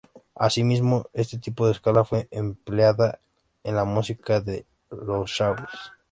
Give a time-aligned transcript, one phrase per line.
[0.33, 3.19] Asimismo, este tipo de escala fue empleada
[3.63, 5.63] en la música de los Shawnee.